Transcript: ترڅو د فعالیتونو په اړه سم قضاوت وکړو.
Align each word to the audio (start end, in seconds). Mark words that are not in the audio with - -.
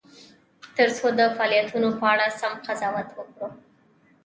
ترڅو 0.75 1.07
د 1.19 1.21
فعالیتونو 1.35 1.89
په 1.99 2.05
اړه 2.13 2.25
سم 2.39 2.53
قضاوت 2.65 3.07
وکړو. 3.13 3.47